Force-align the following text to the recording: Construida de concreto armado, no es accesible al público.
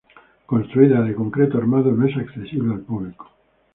Construida 0.47 1.03
de 1.03 1.13
concreto 1.13 1.59
armado, 1.59 1.91
no 1.91 2.07
es 2.07 2.17
accesible 2.17 2.73
al 2.73 2.79
público. 2.81 3.29